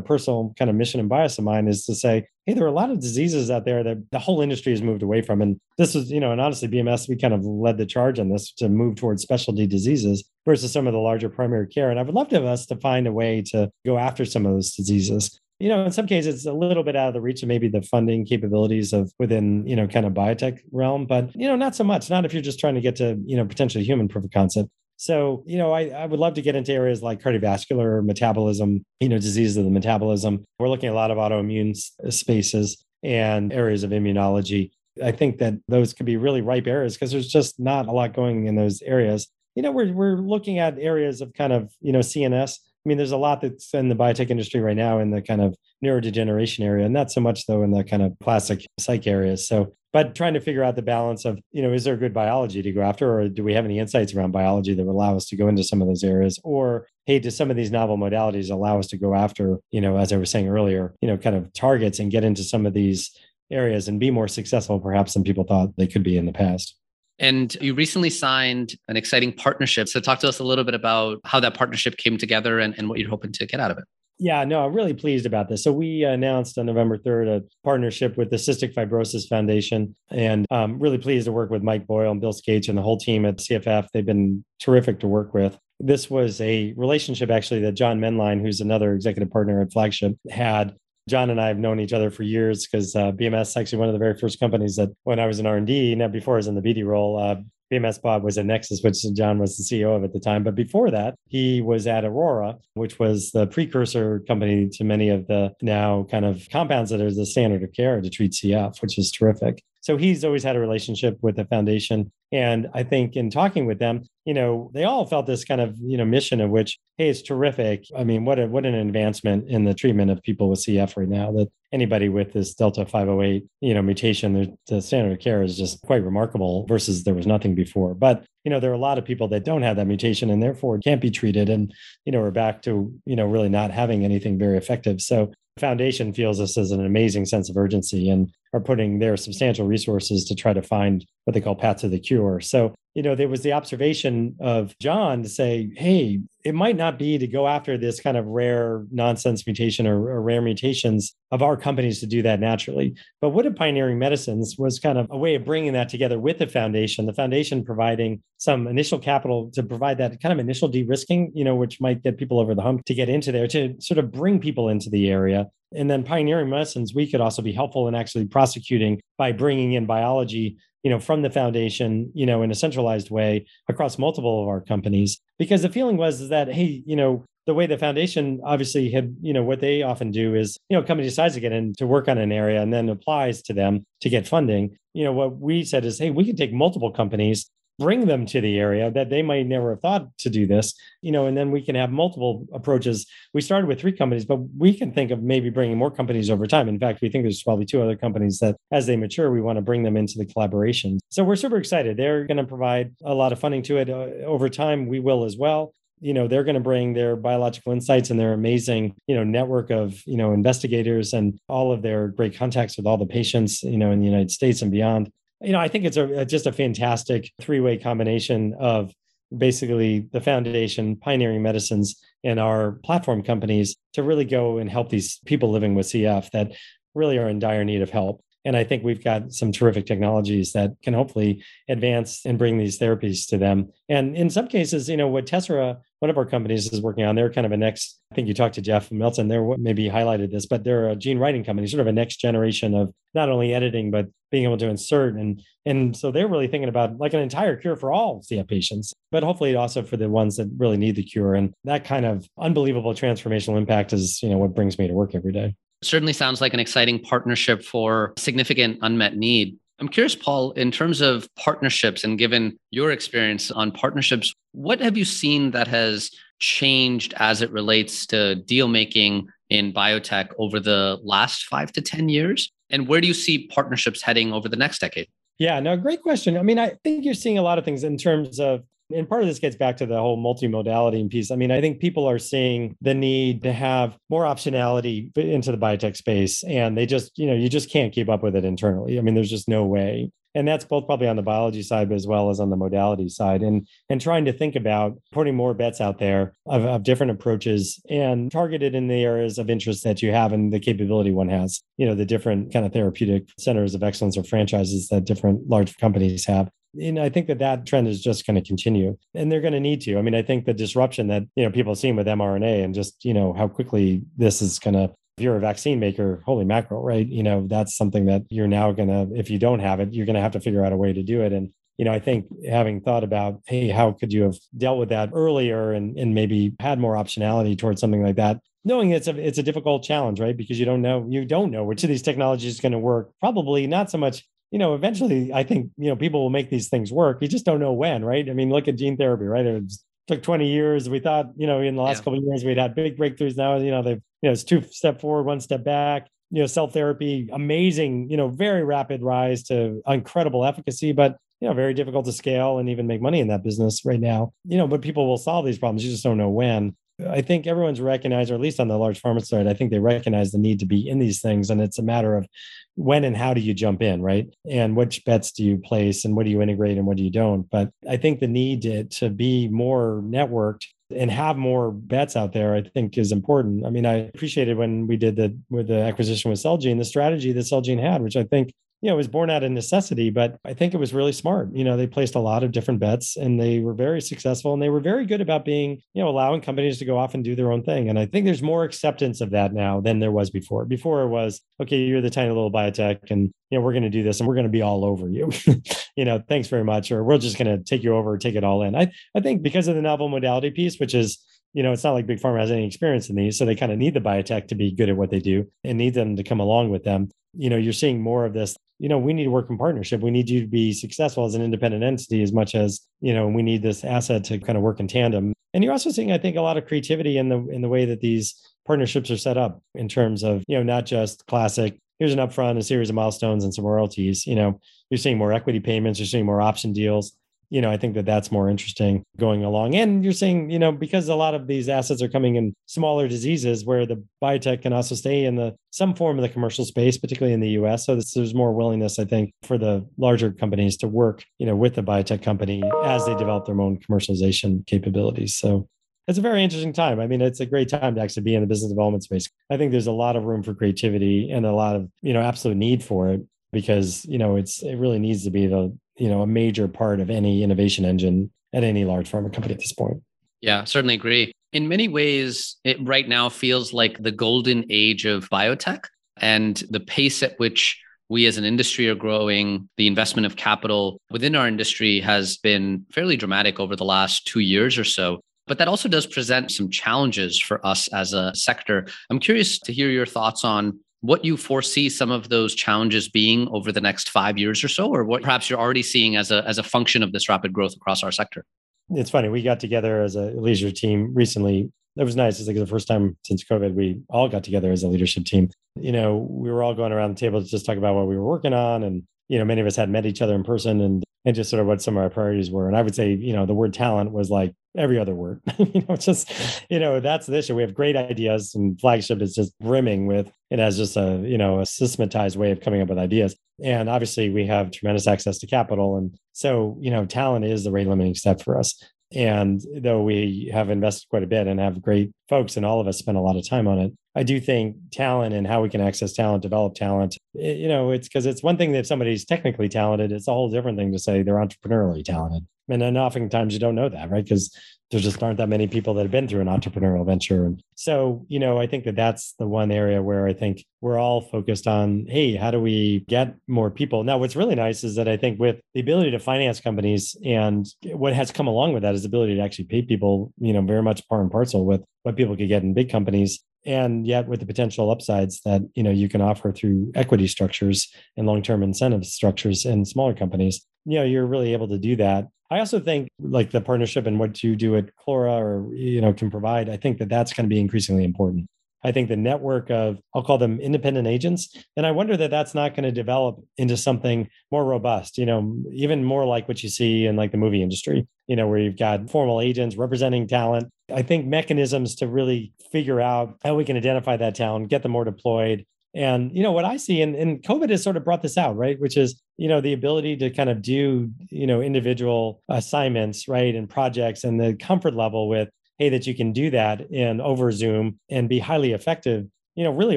[0.00, 2.72] personal kind of mission and bias of mine, is to say, hey, there are a
[2.72, 5.42] lot of diseases out there that the whole industry has moved away from.
[5.42, 8.30] And this is, you know, and honestly, BMS, we kind of led the charge on
[8.30, 11.90] this to move towards specialty diseases versus some of the larger primary care.
[11.90, 14.52] And I would love to us to find a way to go after some of
[14.52, 15.40] those diseases.
[15.58, 17.66] You know, in some cases, it's a little bit out of the reach of maybe
[17.66, 21.74] the funding capabilities of within, you know, kind of biotech realm, but, you know, not
[21.74, 24.24] so much, not if you're just trying to get to, you know, potentially human proof
[24.24, 24.70] of concept.
[24.98, 29.08] So, you know, I, I would love to get into areas like cardiovascular metabolism, you
[29.08, 30.44] know, diseases of the metabolism.
[30.58, 34.72] We're looking at a lot of autoimmune uh, spaces and areas of immunology.
[35.02, 38.12] I think that those could be really ripe areas because there's just not a lot
[38.12, 39.28] going in those areas.
[39.54, 42.58] You know, we're we're looking at areas of kind of, you know, CNS.
[42.58, 45.40] I mean, there's a lot that's in the biotech industry right now in the kind
[45.40, 49.46] of neurodegeneration area, and not so much though in the kind of classic psych areas.
[49.46, 52.62] So but trying to figure out the balance of you know is there good biology
[52.62, 55.26] to go after or do we have any insights around biology that would allow us
[55.26, 58.50] to go into some of those areas or hey do some of these novel modalities
[58.50, 61.36] allow us to go after you know as i was saying earlier you know kind
[61.36, 63.10] of targets and get into some of these
[63.50, 66.74] areas and be more successful, perhaps, than people thought they could be in the past.
[67.18, 69.88] And you recently signed an exciting partnership.
[69.88, 72.88] So, talk to us a little bit about how that partnership came together and, and
[72.88, 73.84] what you're hoping to get out of it.
[74.20, 75.62] Yeah, no, I'm really pleased about this.
[75.62, 80.72] So we announced on November 3rd a partnership with the Cystic Fibrosis Foundation, and I'm
[80.72, 83.24] um, really pleased to work with Mike Boyle and Bill Skach and the whole team
[83.24, 83.86] at CFF.
[83.92, 85.56] They've been terrific to work with.
[85.78, 90.74] This was a relationship actually that John Mendlein, who's another executive partner at Flagship, had
[91.08, 93.88] John and I have known each other for years because uh, BMS is actually one
[93.88, 96.34] of the very first companies that when I was in R and D, now before
[96.34, 97.36] I was in the BD role, uh,
[97.72, 100.42] BMS Bob was at Nexus, which John was the CEO of at the time.
[100.42, 105.26] But before that, he was at Aurora, which was the precursor company to many of
[105.26, 108.98] the now kind of compounds that are the standard of care to treat CF, which
[108.98, 109.62] is terrific.
[109.88, 112.12] So he's always had a relationship with the foundation.
[112.30, 115.78] And I think in talking with them, you know, they all felt this kind of,
[115.78, 117.86] you know, mission of which, hey, it's terrific.
[117.96, 121.08] I mean, what a, what an advancement in the treatment of people with CF right
[121.08, 125.42] now that anybody with this Delta 508, you know, mutation, the, the standard of care
[125.42, 127.94] is just quite remarkable versus there was nothing before.
[127.94, 130.42] But, you know, there are a lot of people that don't have that mutation and
[130.42, 131.48] therefore can't be treated.
[131.48, 131.72] And,
[132.04, 135.00] you know, we're back to, you know, really not having anything very effective.
[135.00, 139.66] So foundation feels this as an amazing sense of urgency and are putting their substantial
[139.66, 142.40] resources to try to find what they call paths to the cure.
[142.40, 146.98] So, you know, there was the observation of John to say, hey, it might not
[146.98, 151.42] be to go after this kind of rare nonsense mutation or, or, rare mutations of
[151.42, 152.94] our companies to do that naturally.
[153.20, 156.38] But what if Pioneering Medicines was kind of a way of bringing that together with
[156.38, 160.84] the foundation, the foundation providing some initial capital to provide that kind of initial de
[160.84, 163.74] risking, you know, which might get people over the hump to get into there to
[163.80, 165.48] sort of bring people into the area.
[165.74, 169.86] And then Pioneering Medicines, we could also be helpful in actually prosecuting by bringing in
[169.86, 174.48] biology you know from the foundation you know in a centralized way across multiple of
[174.48, 175.20] our companies.
[175.38, 179.32] Because the feeling was that hey you know the way the foundation obviously had you
[179.32, 181.86] know what they often do is you know a company decides to get in to
[181.86, 184.76] work on an area and then applies to them to get funding.
[184.94, 188.40] You know what we said is hey we can take multiple companies bring them to
[188.40, 191.50] the area that they might never have thought to do this you know and then
[191.50, 193.06] we can have multiple approaches.
[193.34, 196.46] We started with three companies but we can think of maybe bringing more companies over
[196.46, 196.68] time.
[196.68, 199.56] In fact we think there's probably two other companies that as they mature we want
[199.56, 200.98] to bring them into the collaboration.
[201.08, 201.96] So we're super excited.
[201.96, 204.86] They're going to provide a lot of funding to it uh, over time.
[204.86, 205.74] We will as well.
[206.00, 209.70] You know they're going to bring their biological insights and their amazing you know network
[209.70, 213.76] of you know investigators and all of their great contacts with all the patients you
[213.76, 216.52] know in the united states and beyond you know, I think it's a, just a
[216.52, 218.92] fantastic three way combination of
[219.36, 225.20] basically the foundation, pioneering medicines, and our platform companies to really go and help these
[225.26, 226.52] people living with CF that
[226.94, 228.22] really are in dire need of help.
[228.44, 232.78] And I think we've got some terrific technologies that can hopefully advance and bring these
[232.78, 233.70] therapies to them.
[233.88, 237.16] And in some cases, you know, what Tessera, one of our companies, is working on,
[237.16, 240.30] they're kind of a next, I think you talked to Jeff Melton, they're maybe highlighted
[240.30, 243.52] this, but they're a gene writing company, sort of a next generation of not only
[243.52, 245.14] editing, but being able to insert.
[245.14, 248.92] And, and so they're really thinking about like an entire cure for all CF patients,
[249.10, 251.34] but hopefully also for the ones that really need the cure.
[251.34, 255.14] And that kind of unbelievable transformational impact is, you know, what brings me to work
[255.14, 255.54] every day.
[255.82, 259.56] Certainly sounds like an exciting partnership for significant unmet need.
[259.80, 264.96] I'm curious, Paul, in terms of partnerships and given your experience on partnerships, what have
[264.96, 266.10] you seen that has
[266.40, 272.08] changed as it relates to deal making in biotech over the last five to 10
[272.08, 272.50] years?
[272.70, 275.08] And where do you see partnerships heading over the next decade?
[275.38, 276.36] Yeah, no, great question.
[276.36, 279.22] I mean, I think you're seeing a lot of things in terms of and part
[279.22, 281.30] of this gets back to the whole multimodality piece.
[281.30, 285.58] I mean, I think people are seeing the need to have more optionality into the
[285.58, 288.98] biotech space, and they just, you know, you just can't keep up with it internally.
[288.98, 290.10] I mean, there's just no way.
[290.34, 293.42] And that's both probably on the biology side as well as on the modality side.
[293.42, 297.82] And and trying to think about putting more bets out there of, of different approaches
[297.88, 301.62] and targeted in the areas of interest that you have and the capability one has.
[301.76, 305.76] You know, the different kind of therapeutic centers of excellence or franchises that different large
[305.78, 309.40] companies have and I think that that trend is just going to continue, and they're
[309.40, 309.98] going to need to.
[309.98, 312.74] I mean, I think the disruption that you know people have seen with mRNA and
[312.74, 314.92] just you know how quickly this is going to.
[315.16, 317.06] If you're a vaccine maker, holy mackerel, right?
[317.06, 319.08] You know that's something that you're now going to.
[319.18, 321.02] If you don't have it, you're going to have to figure out a way to
[321.02, 321.32] do it.
[321.32, 324.88] And you know, I think having thought about, hey, how could you have dealt with
[324.90, 329.16] that earlier and and maybe had more optionality towards something like that, knowing it's a
[329.16, 330.36] it's a difficult challenge, right?
[330.36, 333.10] Because you don't know you don't know which of these technologies is going to work.
[333.20, 336.68] Probably not so much you know, eventually I think, you know, people will make these
[336.68, 337.18] things work.
[337.20, 338.28] You just don't know when, right?
[338.28, 339.44] I mean, look at gene therapy, right?
[339.44, 339.72] It
[340.06, 340.88] took 20 years.
[340.88, 342.04] We thought, you know, in the last yeah.
[342.04, 343.36] couple of years, we'd had big breakthroughs.
[343.36, 346.08] Now, you know, they've, you know, it's two step forward, one step back.
[346.30, 351.48] You know, cell therapy, amazing, you know, very rapid rise to incredible efficacy, but you
[351.48, 354.32] know, very difficult to scale and even make money in that business right now.
[354.44, 355.84] You know, but people will solve these problems.
[355.84, 356.76] You just don't know when.
[357.06, 359.78] I think everyone's recognized, or at least on the large pharma side, I think they
[359.78, 361.50] recognize the need to be in these things.
[361.50, 362.26] And it's a matter of
[362.74, 364.28] when and how do you jump in, right?
[364.50, 367.10] And which bets do you place and what do you integrate and what do you
[367.10, 367.48] don't?
[367.50, 372.32] But I think the need to, to be more networked and have more bets out
[372.32, 373.66] there, I think is important.
[373.66, 377.32] I mean, I appreciated when we did the with the acquisition with Celgene, the strategy
[377.32, 380.38] that Celgene had, which I think you know, it was born out of necessity, but
[380.44, 381.48] I think it was really smart.
[381.52, 384.62] You know, they placed a lot of different bets and they were very successful and
[384.62, 387.34] they were very good about being, you know, allowing companies to go off and do
[387.34, 387.88] their own thing.
[387.88, 390.64] And I think there's more acceptance of that now than there was before.
[390.64, 393.90] Before it was, okay, you're the tiny little biotech and, you know, we're going to
[393.90, 395.28] do this and we're going to be all over you.
[395.96, 396.92] you know, thanks very much.
[396.92, 398.76] Or we're just going to take you over, take it all in.
[398.76, 401.18] I, I think because of the novel modality piece, which is,
[401.52, 403.36] you know, it's not like Big Pharma has any experience in these.
[403.36, 405.78] So they kind of need the biotech to be good at what they do and
[405.78, 407.08] need them to come along with them.
[407.34, 410.00] You know, you're seeing more of this you know we need to work in partnership.
[410.00, 413.26] We need you to be successful as an independent entity as much as you know
[413.28, 415.32] we need this asset to kind of work in tandem.
[415.54, 417.84] And you're also seeing i think a lot of creativity in the in the way
[417.86, 418.34] that these
[418.66, 422.58] partnerships are set up in terms of you know not just classic here's an upfront
[422.58, 424.26] a series of milestones and some royalties.
[424.26, 424.60] You know
[424.90, 427.12] you're seeing more equity payments you're seeing more option deals
[427.50, 429.74] you know, I think that that's more interesting going along.
[429.74, 433.08] And you're saying, you know, because a lot of these assets are coming in smaller
[433.08, 436.98] diseases where the biotech can also stay in the some form of the commercial space,
[436.98, 437.86] particularly in the US.
[437.86, 441.56] So this, there's more willingness, I think, for the larger companies to work, you know,
[441.56, 445.34] with the biotech company as they develop their own commercialization capabilities.
[445.34, 445.68] So
[446.06, 447.00] it's a very interesting time.
[447.00, 449.28] I mean, it's a great time to actually be in the business development space.
[449.50, 452.22] I think there's a lot of room for creativity and a lot of, you know,
[452.22, 453.20] absolute need for it
[453.52, 457.00] because, you know, it's it really needs to be the you know a major part
[457.00, 460.02] of any innovation engine at any large pharma company at this point.
[460.40, 461.32] Yeah, certainly agree.
[461.52, 465.84] In many ways, it right now feels like the golden age of biotech
[466.20, 471.00] and the pace at which we as an industry are growing, the investment of capital
[471.10, 475.20] within our industry has been fairly dramatic over the last two years or so.
[475.46, 478.86] But that also does present some challenges for us as a sector.
[479.10, 483.48] I'm curious to hear your thoughts on what you foresee some of those challenges being
[483.52, 486.46] over the next five years or so, or what perhaps you're already seeing as a,
[486.46, 488.44] as a function of this rapid growth across our sector?
[488.90, 489.28] It's funny.
[489.28, 491.70] We got together as a leisure team recently.
[491.96, 492.38] It was nice.
[492.38, 495.50] It's like the first time since COVID, we all got together as a leadership team.
[495.74, 498.16] You know, we were all going around the table to just talk about what we
[498.16, 498.82] were working on.
[498.82, 501.50] And, you know, many of us had met each other in person and, and just
[501.50, 502.66] sort of what some of our priorities were.
[502.66, 505.40] And I would say, you know, the word talent was like every other word.
[505.58, 506.30] you know, just
[506.70, 507.54] you know, that's the issue.
[507.54, 511.38] We have great ideas, and flagship is just brimming with it has just a you
[511.38, 513.36] know a systematized way of coming up with ideas.
[513.62, 517.72] And obviously, we have tremendous access to capital, and so you know, talent is the
[517.72, 518.82] rate limiting step for us.
[519.14, 522.86] And though we have invested quite a bit and have great folks, and all of
[522.86, 525.68] us spend a lot of time on it, I do think talent and how we
[525.68, 528.86] can access talent, develop talent, it, you know, it's because it's one thing that if
[528.88, 532.44] somebody's technically talented, it's a whole different thing to say they're entrepreneurially talented.
[532.68, 534.24] And then oftentimes you don't know that, right?
[534.24, 534.52] Because
[534.90, 537.44] there just aren't that many people that have been through an entrepreneurial venture.
[537.44, 540.98] And so, you know, I think that that's the one area where I think we're
[540.98, 544.02] all focused on, hey, how do we get more people?
[544.02, 547.66] Now, what's really nice is that I think with the ability to finance companies and
[547.84, 550.62] what has come along with that is the ability to actually pay people, you know,
[550.62, 554.26] very much par and parcel with what people could get in big companies and yet
[554.26, 558.62] with the potential upsides that you know you can offer through equity structures and long-term
[558.62, 562.28] incentive structures in smaller companies you know you're really able to do that.
[562.50, 566.14] I also think like the partnership and what you do at clora or you know
[566.14, 568.48] can provide i think that that's going to be increasingly important
[568.84, 571.54] I think the network of, I'll call them independent agents.
[571.76, 575.56] And I wonder that that's not going to develop into something more robust, you know,
[575.72, 578.78] even more like what you see in like the movie industry, you know, where you've
[578.78, 580.68] got formal agents representing talent.
[580.94, 584.92] I think mechanisms to really figure out how we can identify that talent, get them
[584.92, 585.64] more deployed.
[585.94, 588.56] And, you know, what I see, and, and COVID has sort of brought this out,
[588.56, 588.78] right?
[588.78, 593.54] Which is, you know, the ability to kind of do, you know, individual assignments, right?
[593.54, 597.50] And projects and the comfort level with, hey, that you can do that in over
[597.52, 599.96] Zoom and be highly effective, you know, really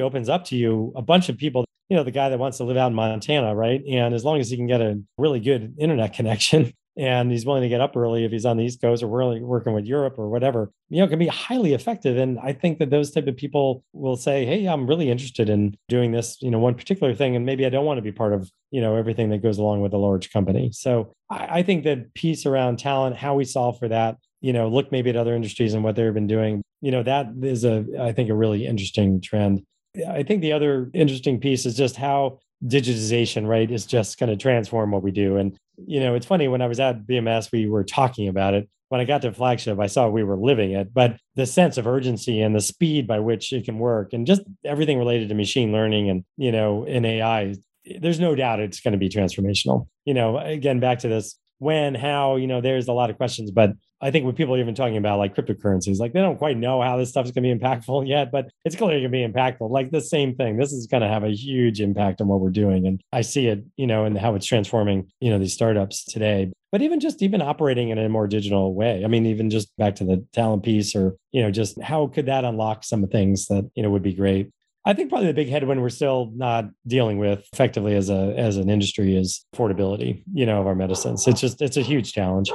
[0.00, 1.64] opens up to you a bunch of people.
[1.88, 3.82] You know, the guy that wants to live out in Montana, right?
[3.86, 7.62] And as long as he can get a really good internet connection and he's willing
[7.62, 10.18] to get up early if he's on the East Coast or really working with Europe
[10.18, 12.16] or whatever, you know, can be highly effective.
[12.16, 15.76] And I think that those type of people will say, Hey, I'm really interested in
[15.88, 17.34] doing this, you know, one particular thing.
[17.34, 19.80] And maybe I don't want to be part of, you know, everything that goes along
[19.80, 20.70] with a large company.
[20.72, 24.68] So I, I think that piece around talent, how we solve for that, you know,
[24.68, 26.62] look maybe at other industries and what they've been doing.
[26.82, 29.62] You know, that is a, I think, a really interesting trend.
[30.08, 34.36] I think the other interesting piece is just how digitization, right, is just going to
[34.36, 35.36] transform what we do.
[35.36, 38.68] And, you know, it's funny when I was at BMS, we were talking about it.
[38.88, 41.86] When I got to flagship, I saw we were living it, but the sense of
[41.86, 45.72] urgency and the speed by which it can work and just everything related to machine
[45.72, 47.54] learning and, you know, in AI,
[48.00, 49.86] there's no doubt it's going to be transformational.
[50.04, 53.50] You know, again, back to this when, how, you know, there's a lot of questions.
[53.50, 53.72] But
[54.02, 56.82] I think when people are even talking about like cryptocurrencies, like they don't quite know
[56.82, 59.40] how this stuff is going to be impactful yet, but it's clearly going to be
[59.40, 59.70] impactful.
[59.70, 60.56] Like the same thing.
[60.56, 62.86] This is going to have a huge impact on what we're doing.
[62.86, 66.50] And I see it, you know, and how it's transforming, you know, these startups today.
[66.72, 69.04] But even just even operating in a more digital way.
[69.04, 72.26] I mean, even just back to the talent piece or, you know, just how could
[72.26, 74.50] that unlock some things that, you know, would be great.
[74.84, 78.56] I think probably the big headwind we're still not dealing with effectively as a as
[78.56, 81.28] an industry is affordability, you know, of our medicines.
[81.28, 82.50] It's just it's a huge challenge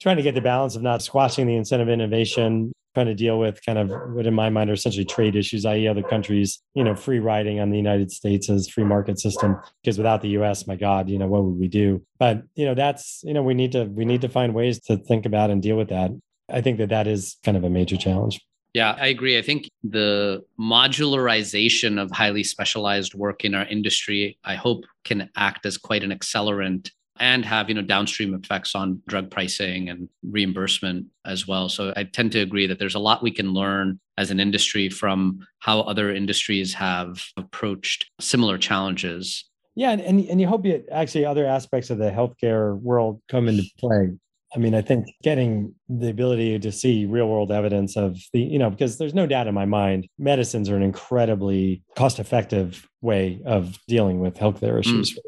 [0.00, 3.64] trying to get the balance of not squashing the incentive innovation, trying to deal with
[3.64, 6.94] kind of what in my mind are essentially trade issues, i.e., other countries, you know,
[6.94, 9.56] free riding on the United States as free market system.
[9.82, 12.02] Because without the US, my God, you know, what would we do?
[12.18, 14.96] But you know, that's you know, we need to we need to find ways to
[14.96, 16.10] think about and deal with that.
[16.48, 18.40] I think that that is kind of a major challenge.
[18.74, 19.38] Yeah, I agree.
[19.38, 25.64] I think the modularization of highly specialized work in our industry, I hope, can act
[25.66, 26.90] as quite an accelerant
[27.20, 31.68] and have you know downstream effects on drug pricing and reimbursement as well.
[31.68, 34.88] So i tend to agree that there's a lot we can learn as an industry
[34.88, 39.44] from how other industries have approached similar challenges.
[39.74, 43.64] Yeah and, and you hope it actually other aspects of the healthcare world come into
[43.78, 44.10] play.
[44.56, 48.58] I mean, I think getting the ability to see real world evidence of the, you
[48.58, 53.42] know, because there's no doubt in my mind, medicines are an incredibly cost effective way
[53.44, 55.22] of dealing with healthcare issues mm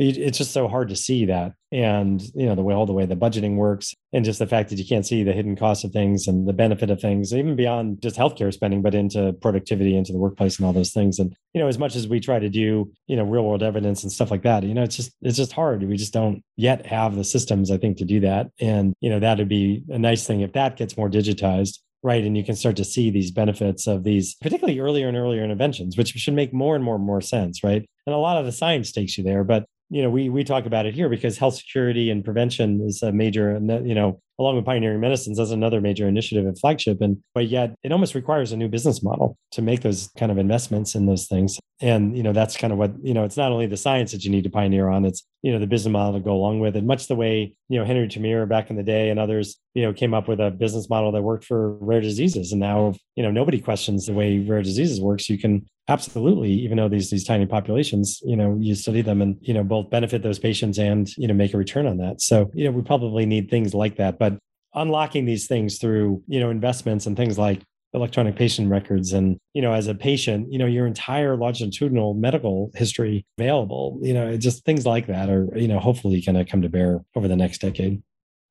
[0.00, 1.52] it's just so hard to see that.
[1.72, 4.70] And you know the way all the way the budgeting works and just the fact
[4.70, 7.54] that you can't see the hidden costs of things and the benefit of things even
[7.54, 11.20] beyond just healthcare spending but into productivity into the workplace and all those things.
[11.20, 14.02] And you know as much as we try to do you know real world evidence
[14.02, 15.82] and stuff like that you know it's just it's just hard.
[15.82, 18.50] We just don't yet have the systems i think to do that.
[18.58, 22.24] And you know that'd be a nice thing if that gets more digitized right?
[22.24, 25.96] And you can start to see these benefits of these particularly earlier and earlier interventions
[25.96, 27.88] which should make more and more and more sense right?
[28.06, 30.66] And a lot of the science takes you there but you know, we we talk
[30.66, 34.64] about it here because health security and prevention is a major, you know, along with
[34.64, 37.00] pioneering medicines, that's another major initiative at flagship.
[37.00, 40.38] And but yet it almost requires a new business model to make those kind of
[40.38, 41.58] investments in those things.
[41.80, 43.24] And you know, that's kind of what you know.
[43.24, 45.66] It's not only the science that you need to pioneer on; it's you know the
[45.66, 48.70] business model to go along with and Much the way you know Henry Termeer back
[48.70, 51.44] in the day and others you know came up with a business model that worked
[51.44, 55.28] for rare diseases, and now you know nobody questions the way rare diseases works.
[55.28, 59.36] You can absolutely even though these these tiny populations you know you study them and
[59.40, 62.20] you know both benefit those patients and you know make a return on that.
[62.20, 64.18] So you know we probably need things like that.
[64.18, 64.38] But
[64.74, 67.62] unlocking these things through you know investments and things like
[67.94, 69.12] electronic patient records.
[69.12, 74.14] And you know as a patient you know your entire longitudinal medical history available you
[74.14, 77.28] know just things like that are you know hopefully going to come to bear over
[77.28, 78.02] the next decade.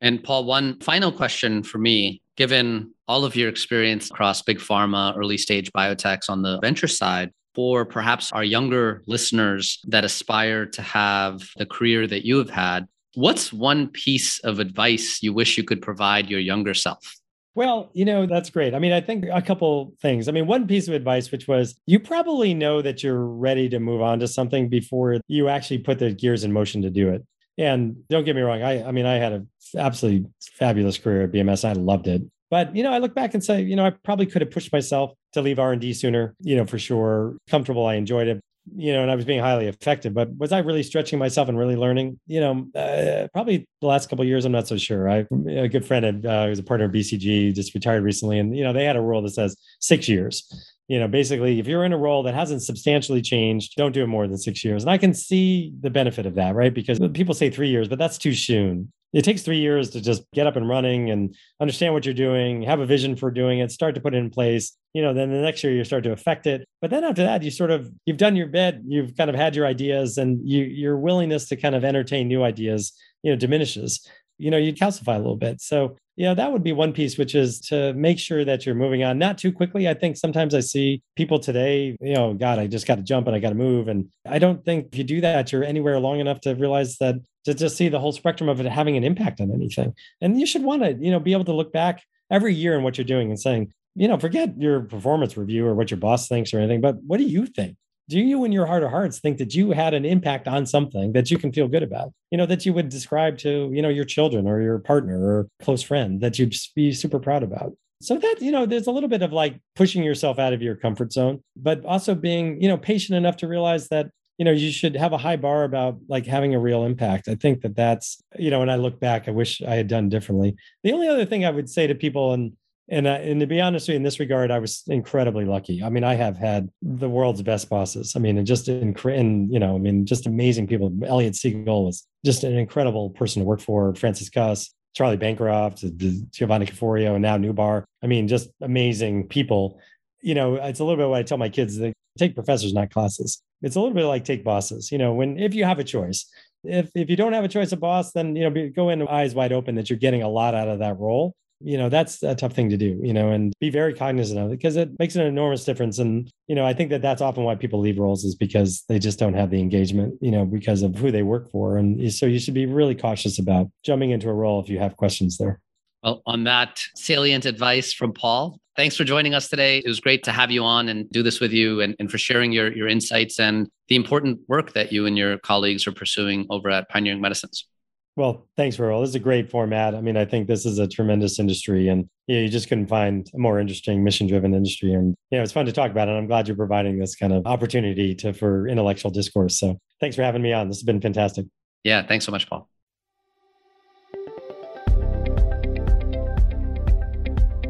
[0.02, 2.22] And paul one final question for me.
[2.38, 7.32] Given all of your experience across big pharma, early stage biotechs on the venture side,
[7.56, 12.88] for perhaps our younger listeners that aspire to have the career that you have had,
[13.16, 17.19] what's one piece of advice you wish you could provide your younger self?
[17.56, 18.74] Well, you know, that's great.
[18.74, 20.28] I mean, I think a couple things.
[20.28, 23.80] I mean, one piece of advice, which was you probably know that you're ready to
[23.80, 27.26] move on to something before you actually put the gears in motion to do it.
[27.58, 31.32] And don't get me wrong, I, I mean, I had an absolutely fabulous career at
[31.32, 31.68] BMS.
[31.68, 32.22] I loved it.
[32.50, 34.72] But you know, I look back and say, you know, I probably could have pushed
[34.72, 36.36] myself to leave R and D sooner.
[36.40, 37.86] You know, for sure, comfortable.
[37.86, 38.42] I enjoyed it.
[38.76, 40.14] You know, and I was being highly effective.
[40.14, 42.20] But was I really stretching myself and really learning?
[42.28, 45.10] You know, uh, probably the last couple years, I'm not so sure.
[45.10, 48.56] I a good friend had, uh, was a partner of BCG, just retired recently, and
[48.56, 50.48] you know, they had a rule that says six years
[50.90, 54.08] you know, basically, if you're in a role that hasn't substantially changed, don't do it
[54.08, 54.84] more than six years.
[54.84, 56.74] And I can see the benefit of that, right?
[56.74, 58.92] Because people say three years, but that's too soon.
[59.12, 62.62] It takes three years to just get up and running and understand what you're doing,
[62.64, 64.78] have a vision for doing it, start to put it in place.
[64.94, 66.68] You know, then the next year you start to affect it.
[66.82, 69.56] But then after that, you sort of you've done your bit, you've kind of had
[69.56, 72.94] your ideas, and you your willingness to kind of entertain new ideas,
[73.24, 74.08] you know, diminishes
[74.40, 77.34] you know you calcify a little bit so yeah, that would be one piece, which
[77.34, 79.88] is to make sure that you're moving on, not too quickly.
[79.88, 83.28] I think sometimes I see people today, you know, God, I just got to jump
[83.28, 83.88] and I got to move.
[83.88, 87.16] And I don't think if you do that, you're anywhere long enough to realize that
[87.46, 89.94] to just see the whole spectrum of it having an impact on anything.
[90.20, 92.84] And you should want to, you know, be able to look back every year in
[92.84, 96.28] what you're doing and saying, you know, forget your performance review or what your boss
[96.28, 97.78] thinks or anything, but what do you think?
[98.10, 101.14] Do you in your heart of hearts think that you had an impact on something
[101.14, 102.12] that you can feel good about?
[102.32, 105.48] You know that you would describe to you know your children or your partner or
[105.62, 107.74] close friend that you'd be super proud about?
[108.02, 110.76] So that you know there's a little bit of like pushing yourself out of your
[110.76, 114.72] comfort zone but also being you know patient enough to realize that you know you
[114.72, 117.28] should have a high bar about like having a real impact.
[117.28, 120.10] I think that that's you know when i look back i wish i had done
[120.10, 120.56] differently.
[120.84, 122.54] The only other thing i would say to people and
[122.92, 125.84] And, uh, and to be honest with you, in this regard, I was incredibly lucky.
[125.84, 128.14] I mean, I have had the world's best bosses.
[128.16, 130.92] I mean, and just in, and, you know, I mean, just amazing people.
[131.06, 133.94] Elliott Sigal was just an incredible person to work for.
[133.94, 135.86] Francis Cuss, Charlie Bancroft,
[136.32, 137.84] Giovanni Caforio, and now Noubar.
[138.04, 139.80] I mean, just amazing people.
[140.22, 142.90] You know, it's a little bit what I tell my kids: they take professors, not
[142.90, 143.42] classes.
[143.62, 144.92] It's a little bit like take bosses.
[144.92, 146.26] You know, when if you have a choice,
[146.64, 149.36] if if you don't have a choice of boss, then you know, go in eyes
[149.36, 152.36] wide open that you're getting a lot out of that role you know that's a
[152.36, 155.16] tough thing to do you know and be very cognizant of it because it makes
[155.16, 156.00] an enormous difference.
[156.00, 159.00] And you know i think that that's often why people leave roles is because they
[159.00, 161.78] just don't have the engagement you know because of who they work for.
[161.78, 164.96] And so you should be really cautious about jumping into a role if you have
[164.98, 165.60] questions there.
[166.04, 169.80] Well on that salient advice from paul thanks for joining us today.
[169.80, 172.18] It was great to have you on and do this with you and, and for
[172.18, 176.48] sharing your, your insights and the important work that you and your colleagues are pursuing
[176.50, 177.68] over at pioneering medicines
[178.16, 179.02] well, thanks, Rahul.
[179.02, 179.96] This is a great format.
[179.96, 182.88] I mean, I think this is a tremendous industry, and you, know, you just couldn't
[182.88, 184.94] find a more interesting mission-driven industry.
[184.94, 186.12] And you know, it's fun to talk about it.
[186.12, 189.60] I'm glad you're providing this kind of opportunity to for intellectual discourse.
[189.60, 190.68] So, thanks for having me on.
[190.68, 191.46] This has been fantastic.
[191.84, 192.70] Yeah, thanks so much, Paul.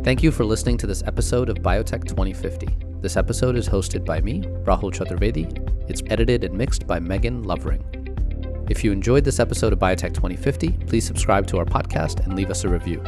[0.03, 2.67] Thank you for listening to this episode of Biotech 2050.
[3.01, 5.89] This episode is hosted by me, Rahul Chaturvedi.
[5.89, 7.98] It's edited and mixed by Megan Lovering.
[8.69, 12.51] If you enjoyed this episode of Biotech 2050, please subscribe to our podcast and leave
[12.51, 13.03] us a review.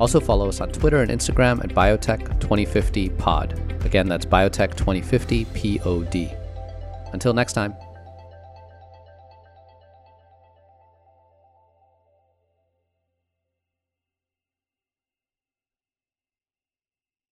[0.00, 3.84] Also, follow us on Twitter and Instagram at Biotech2050Pod.
[3.84, 6.36] Again, that's Biotech2050 POD.
[7.12, 7.74] Until next time.